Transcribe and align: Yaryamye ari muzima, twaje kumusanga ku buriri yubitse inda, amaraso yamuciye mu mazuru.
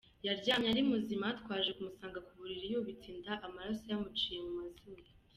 Yaryamye 0.25 0.67
ari 0.73 0.83
muzima, 0.91 1.27
twaje 1.39 1.69
kumusanga 1.77 2.19
ku 2.25 2.31
buriri 2.39 2.65
yubitse 2.73 3.07
inda, 3.13 3.33
amaraso 3.47 3.83
yamuciye 3.91 4.37
mu 4.45 4.51
mazuru. 4.59 5.01